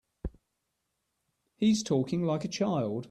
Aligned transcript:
He's 1.57 1.83
talking 1.83 2.23
like 2.25 2.43
a 2.43 2.47
child. 2.47 2.99